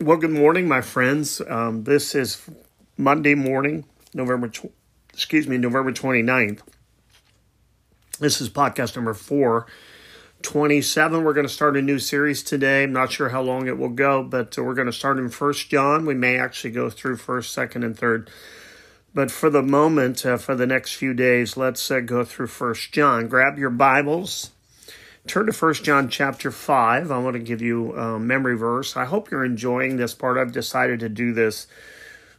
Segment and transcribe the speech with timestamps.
[0.00, 1.42] Well, good morning, my friends.
[1.48, 2.48] Um, this is
[2.96, 4.70] Monday morning, November, tw-
[5.12, 6.60] excuse me, November 29th.
[8.20, 11.24] This is podcast number 427.
[11.24, 12.84] We're going to start a new series today.
[12.84, 15.30] I'm not sure how long it will go, but uh, we're going to start in
[15.30, 16.06] First John.
[16.06, 18.28] We may actually go through 1st, 2nd, and 3rd.
[19.12, 22.92] But for the moment, uh, for the next few days, let's uh, go through First
[22.92, 23.26] John.
[23.26, 24.52] Grab your Bibles
[25.28, 27.10] turn to First John chapter 5.
[27.10, 28.96] I want to give you a memory verse.
[28.96, 30.38] I hope you're enjoying this part.
[30.38, 31.66] I've decided to do this,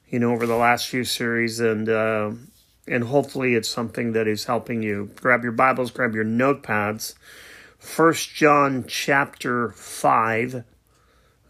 [0.09, 2.31] you know, over the last few series, and uh,
[2.87, 5.11] and hopefully it's something that is helping you.
[5.15, 7.13] Grab your Bibles, grab your notepads.
[7.77, 10.63] First John chapter 5.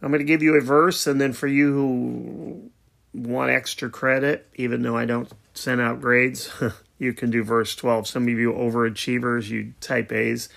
[0.01, 2.71] I'm going to give you a verse, and then for you who
[3.13, 6.51] want extra credit, even though I don't send out grades,
[6.99, 8.07] you can do verse 12.
[8.07, 10.49] Some of you overachievers, you type A's.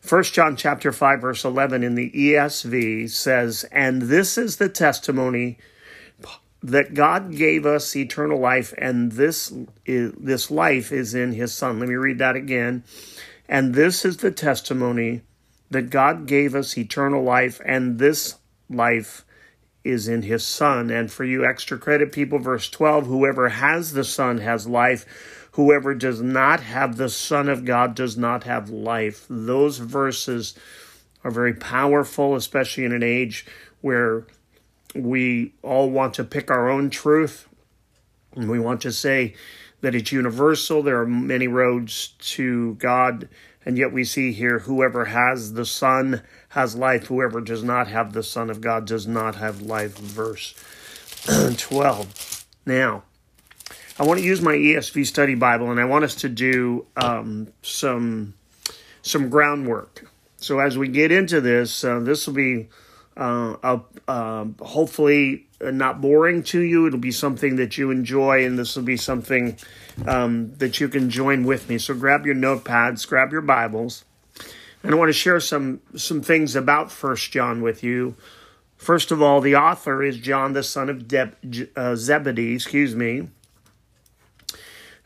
[0.00, 5.58] First John chapter 5 verse 11 in the ESV says, "And this is the testimony
[6.62, 9.52] that God gave us eternal life and this
[9.84, 12.82] is, this life is in his son." Let me read that again.
[13.48, 15.22] "And this is the testimony
[15.70, 18.36] that God gave us eternal life and this
[18.70, 19.24] life
[19.84, 24.04] is in his son." And for you extra credit people verse 12, "Whoever has the
[24.04, 25.04] son has life."
[25.52, 29.26] Whoever does not have the Son of God does not have life.
[29.28, 30.54] Those verses
[31.24, 33.46] are very powerful, especially in an age
[33.80, 34.26] where
[34.94, 37.48] we all want to pick our own truth
[38.34, 39.34] and we want to say
[39.80, 40.82] that it's universal.
[40.82, 43.28] There are many roads to God,
[43.64, 47.06] and yet we see here whoever has the Son has life.
[47.06, 49.98] Whoever does not have the Son of God does not have life.
[49.98, 50.54] Verse
[51.56, 52.46] 12.
[52.66, 53.04] Now,
[54.00, 57.48] I want to use my ESV study Bible, and I want us to do um,
[57.60, 58.32] some
[59.02, 60.08] some groundwork.
[60.38, 62.70] So as we get into this, uh, this will be
[63.18, 66.86] uh, a, uh, hopefully not boring to you.
[66.86, 69.58] It'll be something that you enjoy, and this will be something
[70.06, 71.76] um, that you can join with me.
[71.76, 74.06] So grab your notepads, grab your Bibles,
[74.82, 78.14] and I want to share some some things about First John with you.
[78.78, 81.34] First of all, the author is John, the son of De-
[81.76, 82.54] uh, Zebedee.
[82.54, 83.28] Excuse me.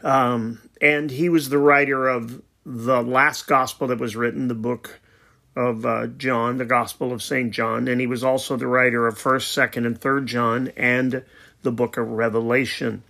[0.04, 5.00] Um, and he was the writer of the last gospel that was written, the book
[5.56, 7.50] of uh, John, the Gospel of St.
[7.50, 7.88] John.
[7.88, 11.25] And he was also the writer of 1st, 2nd, and 3rd John and
[11.62, 13.03] the book of Revelation.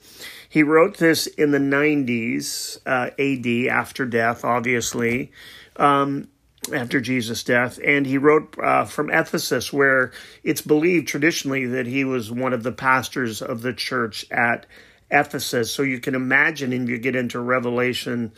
[0.49, 5.33] He wrote this in the 90s uh, AD, after death, obviously,
[5.77, 6.29] um,
[6.73, 7.81] after Jesus' death.
[7.85, 10.13] And he wrote uh, from Ephesus, where
[10.45, 14.67] it's believed traditionally that he was one of the pastors of the church at
[15.15, 15.73] Ephesus.
[15.73, 18.33] So you can imagine, and you get into Revelation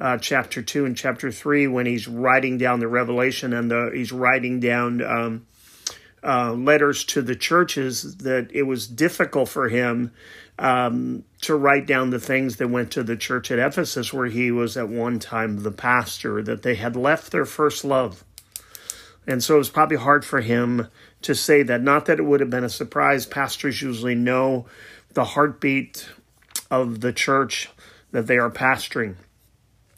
[0.00, 4.10] uh, chapter 2 and chapter 3 when he's writing down the revelation and the, he's
[4.10, 5.46] writing down um,
[6.22, 10.10] uh, letters to the churches that it was difficult for him
[10.58, 14.50] um, to write down the things that went to the church at Ephesus, where he
[14.50, 18.24] was at one time the pastor, that they had left their first love.
[19.26, 20.88] And so it was probably hard for him
[21.22, 21.82] to say that.
[21.82, 23.26] Not that it would have been a surprise.
[23.26, 24.66] Pastors usually know
[25.14, 26.08] the heartbeat
[26.70, 27.70] of the church
[28.10, 29.16] that they are pastoring.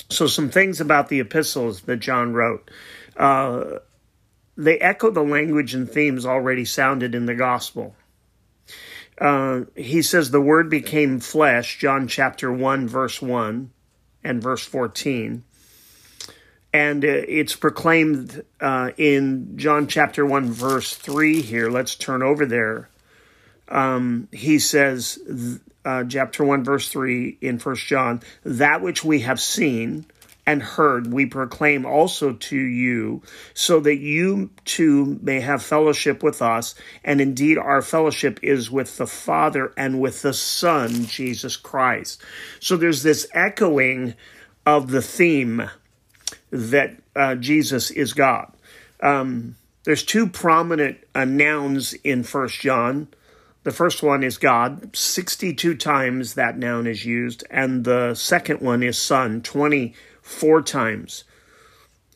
[0.09, 2.71] So, some things about the epistles that John wrote.
[3.16, 3.78] Uh,
[4.56, 7.94] they echo the language and themes already sounded in the gospel.
[9.21, 13.71] Uh, he says the word became flesh, John chapter 1, verse 1
[14.22, 15.44] and verse 14.
[16.72, 21.71] And uh, it's proclaimed uh, in John chapter 1, verse 3 here.
[21.71, 22.91] Let's turn over there
[23.69, 25.19] um, he says,
[25.84, 30.06] uh, chapter 1, verse 3 in First John, that which we have seen
[30.47, 33.21] and heard, we proclaim also to you,
[33.53, 36.76] so that you too may have fellowship with us.
[37.05, 42.22] And indeed, our fellowship is with the Father and with the Son, Jesus Christ.
[42.60, 44.15] So there's this echoing
[44.65, 45.69] of the theme
[46.50, 48.53] that uh, Jesus is God.
[49.03, 53.08] Um, there's two prominent uh, nouns in First John.
[53.67, 58.81] The first one is God, 62 times that noun is used, and the second one
[58.81, 61.25] is Son, 24 times.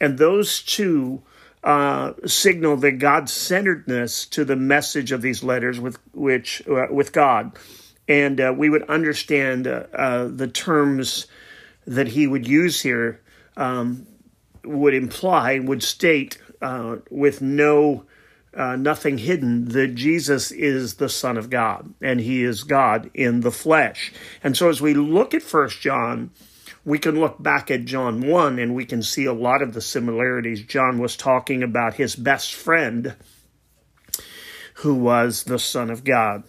[0.01, 1.25] And those two
[1.65, 7.13] uh, signal the God centeredness to the message of these letters with which uh, with
[7.13, 7.59] God,
[8.07, 11.27] and uh, we would understand uh, uh, the terms
[11.85, 13.21] that he would use here
[13.57, 14.07] um,
[14.63, 18.05] would imply would state uh, with no
[18.55, 23.41] uh, nothing hidden that Jesus is the Son of God and he is God in
[23.41, 24.13] the flesh.
[24.43, 26.31] And so as we look at First John,
[26.85, 29.81] we can look back at John 1 and we can see a lot of the
[29.81, 30.63] similarities.
[30.63, 33.15] John was talking about his best friend
[34.75, 36.45] who was the Son of God.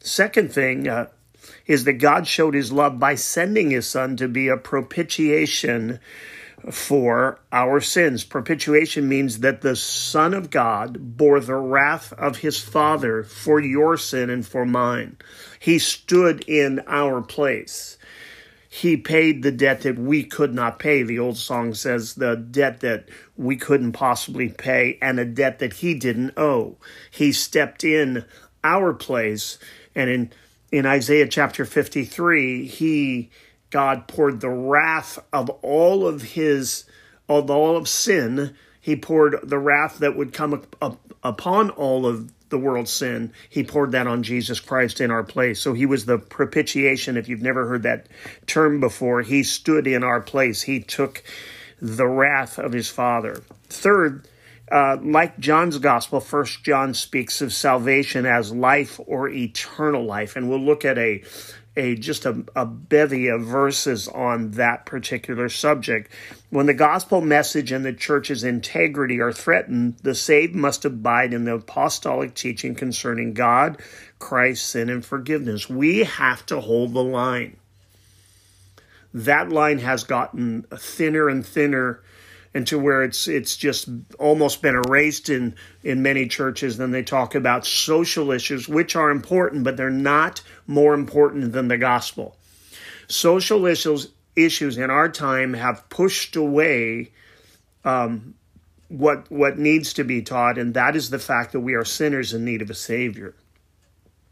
[0.00, 1.06] Second thing uh,
[1.66, 6.00] is that God showed his love by sending his Son to be a propitiation
[6.70, 8.24] for our sins.
[8.24, 13.96] Propitiation means that the Son of God bore the wrath of his Father for your
[13.96, 15.16] sin and for mine.
[15.60, 17.98] He stood in our place.
[18.68, 21.02] He paid the debt that we could not pay.
[21.02, 25.74] The old song says the debt that we couldn't possibly pay and a debt that
[25.74, 26.76] he didn't owe.
[27.10, 28.24] He stepped in
[28.62, 29.58] our place.
[29.94, 30.32] And in,
[30.72, 33.30] in Isaiah chapter 53, he
[33.70, 36.84] God poured the wrath of all of his,
[37.28, 38.54] of all of sin.
[38.80, 43.32] He poured the wrath that would come up, up, upon all of the world's sin.
[43.50, 45.60] He poured that on Jesus Christ in our place.
[45.60, 47.16] So he was the propitiation.
[47.16, 48.06] If you've never heard that
[48.46, 50.62] term before, he stood in our place.
[50.62, 51.24] He took
[51.80, 53.42] the wrath of his Father.
[53.68, 54.28] Third,
[54.70, 60.48] uh, like John's gospel, First John speaks of salvation as life or eternal life, and
[60.48, 61.22] we'll look at a
[61.76, 66.10] a just a, a bevy of verses on that particular subject.
[66.50, 71.44] When the gospel message and the church's integrity are threatened, the saved must abide in
[71.44, 73.80] the apostolic teaching concerning God,
[74.18, 75.68] Christ, sin, and forgiveness.
[75.68, 77.56] We have to hold the line.
[79.12, 82.00] That line has gotten thinner and thinner
[82.54, 83.88] and to where it's it's just
[84.18, 89.10] almost been erased in in many churches then they talk about social issues which are
[89.10, 92.36] important but they're not more important than the gospel.
[93.08, 97.10] Social issues issues in our time have pushed away
[97.84, 98.34] um,
[98.88, 102.32] what what needs to be taught and that is the fact that we are sinners
[102.32, 103.34] in need of a savior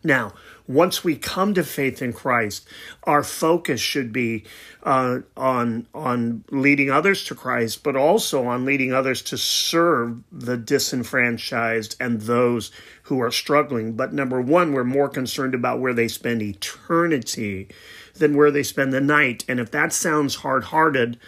[0.04, 0.32] now
[0.66, 2.66] once we come to faith in Christ,
[3.02, 4.44] our focus should be
[4.82, 10.56] uh, on on leading others to Christ, but also on leading others to serve the
[10.56, 12.70] disenfranchised and those
[13.04, 13.92] who are struggling.
[13.92, 17.68] But number one, we're more concerned about where they spend eternity
[18.14, 19.44] than where they spend the night.
[19.48, 21.18] And if that sounds hard hearted,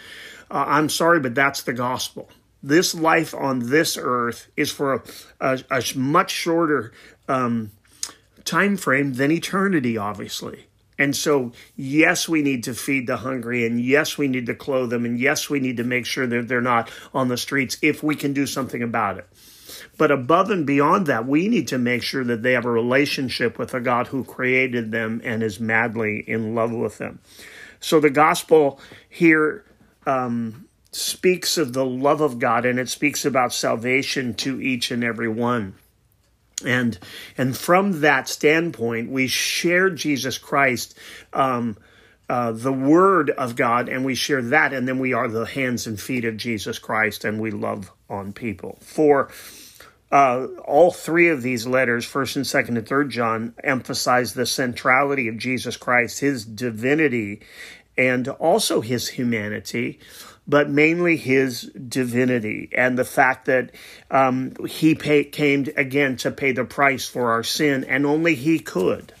[0.49, 2.29] uh, I'm sorry, but that's the gospel
[2.63, 5.03] this life on this earth is for a,
[5.39, 6.91] a, a much shorter
[7.27, 7.71] um,
[8.47, 10.67] time frame than eternity, obviously.
[10.99, 14.89] And so, yes, we need to feed the hungry, and yes, we need to clothe
[14.89, 18.01] them, and yes, we need to make sure that they're not on the streets if
[18.01, 19.27] we can do something about it.
[19.97, 23.59] But above and beyond that, we need to make sure that they have a relationship
[23.59, 27.19] with a God who created them and is madly in love with them.
[27.79, 29.65] So the gospel here
[30.07, 35.03] um, speaks of the love of God, and it speaks about salvation to each and
[35.03, 35.75] every one
[36.65, 36.97] and
[37.37, 40.97] and from that standpoint we share jesus christ
[41.33, 41.77] um,
[42.29, 45.85] uh, the word of god and we share that and then we are the hands
[45.85, 48.77] and feet of jesus christ and we love on people.
[48.81, 49.29] For
[50.11, 55.27] uh, all three of these letters, first and second and third John, emphasize the centrality
[55.27, 57.41] of Jesus Christ, his divinity,
[57.97, 59.99] and also his humanity
[60.47, 63.71] but mainly his divinity and the fact that
[64.09, 68.59] um, he pay, came again to pay the price for our sin, and only he
[68.59, 69.13] could.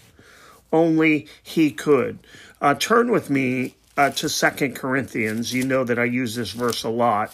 [0.71, 2.19] Only he could.
[2.61, 5.53] Uh, turn with me uh, to Second Corinthians.
[5.53, 7.33] You know that I use this verse a lot.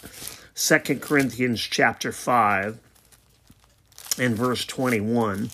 [0.56, 2.80] Second Corinthians chapter 5
[4.20, 5.50] and verse 21.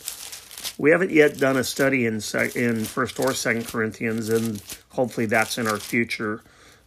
[0.77, 2.21] We haven't yet done a study in
[2.55, 6.41] in First or Second Corinthians, and hopefully that's in our future.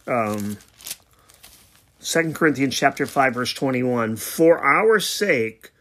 [0.07, 0.57] Um,
[2.03, 5.71] 2 Corinthians chapter 5 verse 21 for our sake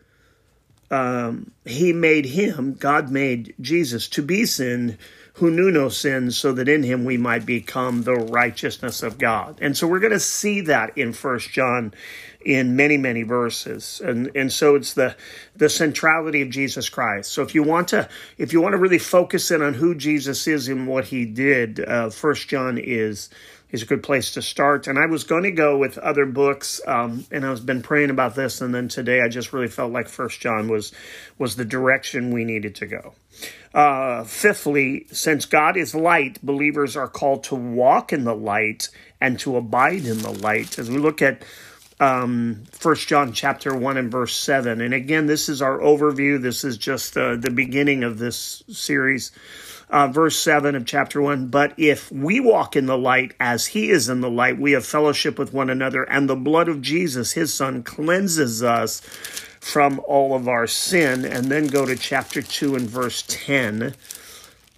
[0.90, 4.98] um, he made him God made Jesus to be sin
[5.34, 9.58] who knew no sin so that in him we might become the righteousness of God.
[9.62, 11.94] And so we're going to see that in first John
[12.44, 14.02] in many many verses.
[14.04, 15.16] And and so it's the
[15.56, 17.32] the centrality of Jesus Christ.
[17.32, 20.46] So if you want to if you want to really focus in on who Jesus
[20.46, 23.30] is and what he did uh, first John is
[23.72, 24.86] is a good place to start.
[24.86, 28.34] And I was going to go with other books, um, and I've been praying about
[28.34, 30.92] this, and then today I just really felt like First John was
[31.38, 33.14] was the direction we needed to go.
[33.74, 39.40] Uh, fifthly, since God is light, believers are called to walk in the light and
[39.40, 40.78] to abide in the light.
[40.78, 41.42] As we look at
[41.98, 46.40] um, First John chapter one and verse seven, and again, this is our overview.
[46.40, 49.32] This is just uh, the beginning of this series
[49.92, 53.90] uh, verse 7 of chapter 1 But if we walk in the light as he
[53.90, 57.32] is in the light, we have fellowship with one another, and the blood of Jesus,
[57.32, 59.00] his son, cleanses us
[59.60, 61.24] from all of our sin.
[61.24, 63.94] And then go to chapter 2 and verse 10.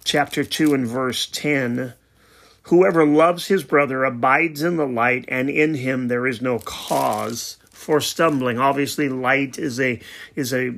[0.03, 1.93] Chapter 2 and verse 10.
[2.63, 7.57] Whoever loves his brother abides in the light, and in him there is no cause
[7.69, 8.57] for stumbling.
[8.57, 10.01] Obviously, light is a
[10.35, 10.77] is a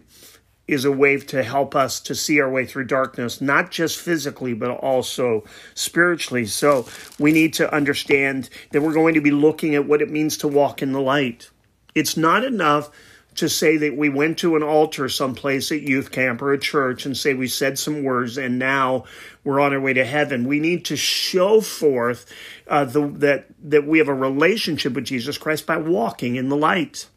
[0.67, 4.53] is a way to help us to see our way through darkness, not just physically,
[4.53, 5.43] but also
[5.73, 6.45] spiritually.
[6.45, 10.37] So we need to understand that we're going to be looking at what it means
[10.37, 11.49] to walk in the light.
[11.95, 12.91] It's not enough
[13.37, 17.05] to say that we went to an altar someplace at youth camp or a church
[17.05, 19.05] and say we said some words and now
[19.43, 20.47] we're on our way to heaven.
[20.47, 22.25] We need to show forth
[22.67, 26.57] uh, the, that that we have a relationship with Jesus Christ by walking in the
[26.57, 27.07] light.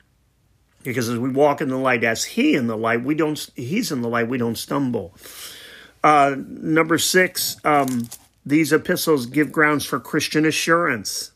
[0.82, 3.50] Because as we walk in the light, as He in the light, we don't.
[3.54, 4.28] He's in the light.
[4.28, 5.14] We don't stumble.
[6.02, 8.08] Uh, number six, um,
[8.46, 11.32] these epistles give grounds for Christian assurance.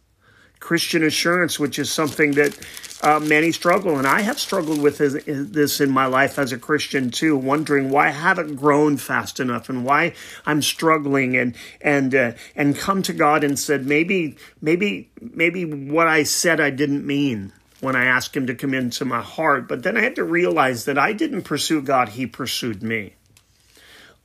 [0.60, 2.58] Christian assurance, which is something that
[3.02, 7.10] uh, many struggle, and I have struggled with this in my life as a Christian
[7.10, 10.14] too, wondering why I haven't grown fast enough and why
[10.46, 16.08] I'm struggling, and and uh, and come to God and said maybe maybe maybe what
[16.08, 17.52] I said I didn't mean
[17.84, 20.86] when I asked Him to come into my heart, but then I had to realize
[20.86, 23.14] that I didn't pursue God; He pursued me.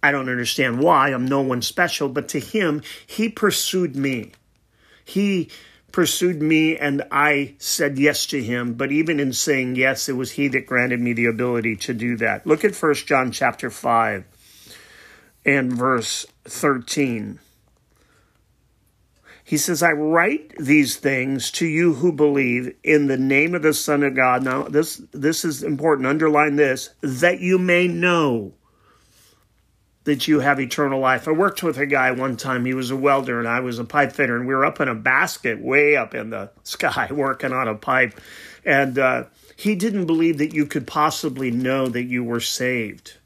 [0.01, 1.09] I don't understand why.
[1.09, 4.31] I'm no one special, but to Him, He pursued me.
[5.05, 5.49] He
[5.91, 8.73] pursued me and I said yes to him.
[8.73, 12.15] But even in saying yes, it was he that granted me the ability to do
[12.17, 12.45] that.
[12.45, 14.23] Look at First John chapter 5
[15.45, 17.39] and verse 13.
[19.49, 23.73] He says, I write these things to you who believe in the name of the
[23.73, 24.43] Son of God.
[24.43, 26.07] Now, this, this is important.
[26.07, 28.53] Underline this that you may know
[30.03, 31.27] that you have eternal life.
[31.27, 32.63] I worked with a guy one time.
[32.63, 34.87] He was a welder and I was a pipe fitter, and we were up in
[34.87, 38.21] a basket way up in the sky working on a pipe.
[38.63, 39.23] And uh,
[39.55, 43.17] he didn't believe that you could possibly know that you were saved.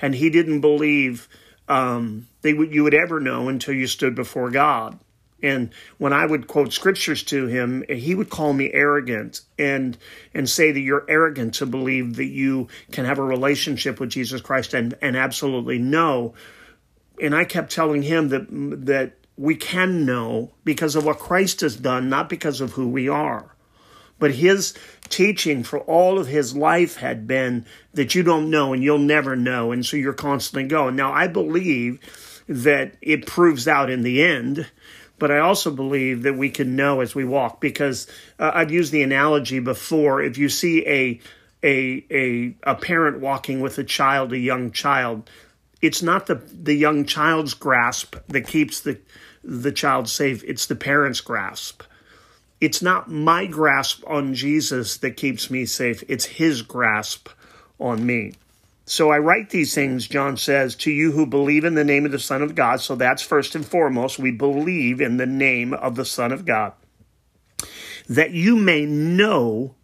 [0.00, 1.28] And he didn't believe
[1.66, 5.00] um, that you would ever know until you stood before God.
[5.42, 9.98] And when I would quote scriptures to him, he would call me arrogant and
[10.34, 14.40] and say that you're arrogant to believe that you can have a relationship with Jesus
[14.40, 16.34] Christ and, and absolutely no.
[17.20, 18.46] And I kept telling him that
[18.86, 23.08] that we can know because of what Christ has done, not because of who we
[23.08, 23.54] are.
[24.18, 24.74] But his
[25.08, 29.34] teaching for all of his life had been that you don't know and you'll never
[29.34, 29.72] know.
[29.72, 30.94] And so you're constantly going.
[30.94, 31.98] Now, I believe
[32.48, 34.70] that it proves out in the end
[35.22, 38.08] but I also believe that we can know as we walk because
[38.40, 40.20] uh, I've used the analogy before.
[40.20, 41.20] If you see a
[41.62, 45.30] a a a parent walking with a child, a young child,
[45.80, 48.98] it's not the the young child's grasp that keeps the
[49.44, 50.42] the child safe.
[50.42, 51.84] It's the parent's grasp.
[52.60, 56.02] It's not my grasp on Jesus that keeps me safe.
[56.08, 57.28] It's his grasp
[57.78, 58.32] on me.
[58.84, 62.12] So I write these things, John says, to you who believe in the name of
[62.12, 62.80] the Son of God.
[62.80, 64.18] So that's first and foremost.
[64.18, 66.72] We believe in the name of the Son of God.
[68.08, 69.76] That you may know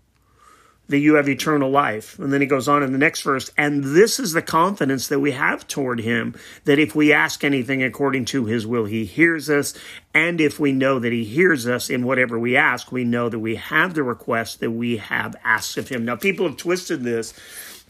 [0.88, 2.18] that you have eternal life.
[2.18, 5.20] And then he goes on in the next verse, and this is the confidence that
[5.20, 9.50] we have toward him, that if we ask anything according to his will, he hears
[9.50, 9.74] us.
[10.14, 13.38] And if we know that he hears us in whatever we ask, we know that
[13.38, 16.04] we have the request that we have asked of him.
[16.04, 17.34] Now, people have twisted this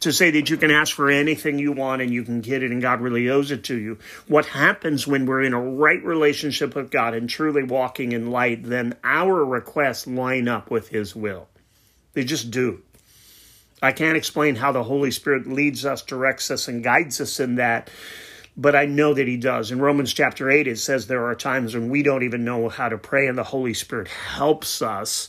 [0.00, 2.71] to say that you can ask for anything you want and you can get it
[2.71, 3.99] and God really owes it to you.
[4.26, 8.62] What happens when we're in a right relationship with God and truly walking in light,
[8.62, 11.49] then our requests line up with His will.
[12.12, 12.83] They just do.
[13.82, 17.56] I can't explain how the Holy Spirit leads us, directs us, and guides us in
[17.56, 17.90] that,
[18.56, 19.70] but I know that He does.
[19.70, 22.88] In Romans chapter 8, it says there are times when we don't even know how
[22.88, 25.28] to pray, and the Holy Spirit helps us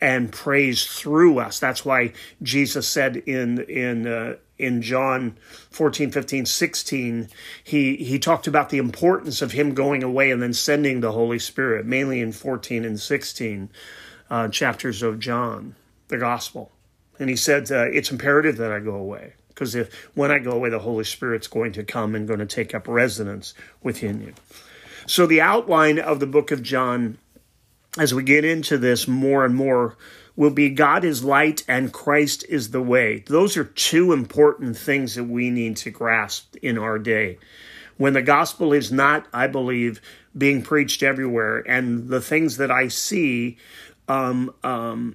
[0.00, 1.58] and prays through us.
[1.58, 2.12] That's why
[2.42, 5.36] Jesus said in in uh, in John
[5.70, 7.28] 14, 15, 16,
[7.64, 11.38] he, he talked about the importance of him going away and then sending the Holy
[11.38, 13.70] Spirit, mainly in 14 and 16
[14.30, 15.74] uh, chapters of John,
[16.08, 16.70] the gospel.
[17.18, 19.34] And he said, uh, It's imperative that I go away.
[19.48, 22.46] Because if when I go away, the Holy Spirit's going to come and going to
[22.46, 24.34] take up residence within you.
[25.06, 27.18] So the outline of the book of John
[27.96, 29.96] as we get into this more and more
[30.36, 33.22] will be God is light and Christ is the way.
[33.26, 37.38] Those are two important things that we need to grasp in our day.
[37.96, 40.00] When the gospel is not, I believe,
[40.36, 43.58] being preached everywhere, and the things that I see
[44.08, 45.14] um, um,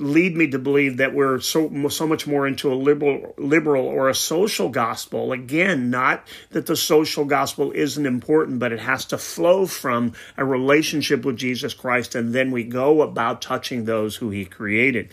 [0.00, 4.08] lead me to believe that we're so so much more into a liberal liberal or
[4.08, 5.32] a social gospel.
[5.32, 10.44] Again not that the social gospel isn't important but it has to flow from a
[10.44, 15.10] relationship with Jesus Christ and then we go about touching those who he created.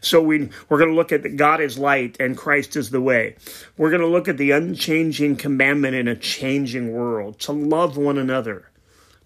[0.00, 3.00] So we we're going to look at that God is light and Christ is the
[3.00, 3.36] way.
[3.76, 8.18] We're going to look at the unchanging commandment in a changing world to love one
[8.18, 8.70] another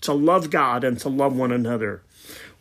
[0.05, 2.03] to love God and to love one another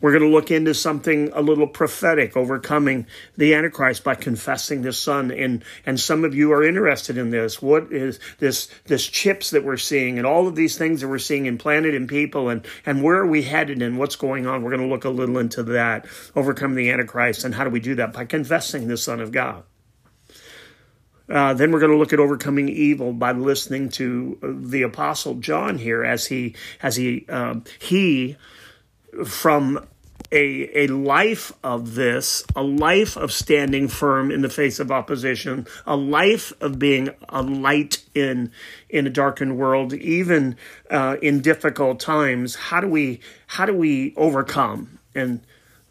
[0.00, 3.06] We're going to look into something a little prophetic, overcoming
[3.36, 5.30] the Antichrist by confessing the Son.
[5.30, 7.62] And, and some of you are interested in this.
[7.62, 11.18] What is this, this chips that we're seeing and all of these things that we're
[11.18, 14.62] seeing implanted in people and, and where are we headed and what's going on?
[14.62, 16.06] We're going to look a little into that,
[16.36, 17.44] overcome the Antichrist.
[17.44, 18.12] And how do we do that?
[18.12, 19.64] By confessing the Son of God.
[21.28, 25.78] Uh, then we're going to look at overcoming evil by listening to the apostle John
[25.78, 28.36] here as he as he um, he
[29.24, 29.86] from
[30.32, 35.66] a, a life of this, a life of standing firm in the face of opposition,
[35.86, 38.50] a life of being a light in
[38.88, 40.56] in a darkened world, even
[40.90, 42.56] uh, in difficult times.
[42.56, 44.98] How do we how do we overcome?
[45.14, 45.40] And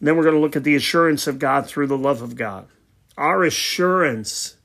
[0.01, 2.67] then we're going to look at the assurance of God through the love of God.
[3.17, 4.57] Our assurance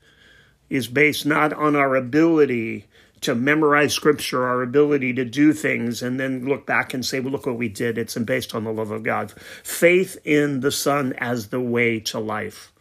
[0.69, 2.85] is based not on our ability
[3.21, 7.31] to memorize scripture, our ability to do things, and then look back and say, well,
[7.31, 7.97] look what we did.
[7.97, 9.31] It's based on the love of God.
[9.63, 12.71] Faith in the Son as the way to life.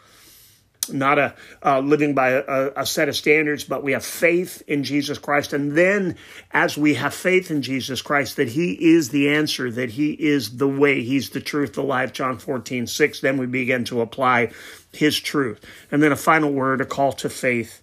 [0.90, 4.84] Not a uh, living by a, a set of standards, but we have faith in
[4.84, 5.52] Jesus Christ.
[5.52, 6.16] And then,
[6.50, 10.56] as we have faith in Jesus Christ, that He is the answer, that He is
[10.56, 14.50] the way, He's the truth, the life, John 14, 6, then we begin to apply
[14.92, 15.60] His truth.
[15.90, 17.82] And then a final word, a call to faith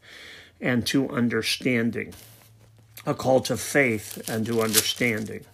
[0.60, 2.14] and to understanding
[3.06, 5.46] a call to faith and to understanding.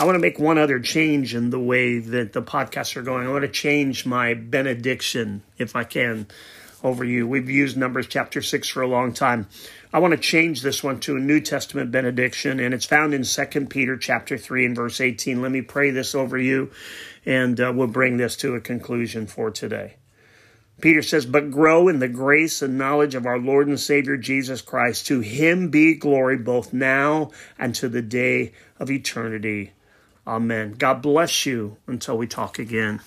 [0.00, 3.26] I want to make one other change in the way that the podcasts are going.
[3.26, 6.26] I want to change my benediction, if I can,
[6.82, 7.28] over you.
[7.28, 9.48] We've used Numbers chapter 6 for a long time.
[9.92, 13.24] I want to change this one to a New Testament benediction, and it's found in
[13.24, 15.42] 2 Peter chapter 3 and verse 18.
[15.42, 16.70] Let me pray this over you,
[17.26, 19.96] and uh, we'll bring this to a conclusion for today.
[20.82, 24.60] Peter says, but grow in the grace and knowledge of our Lord and Savior Jesus
[24.60, 25.06] Christ.
[25.06, 29.72] To him be glory both now and to the day of eternity.
[30.26, 30.72] Amen.
[30.72, 33.00] God bless you until we talk again.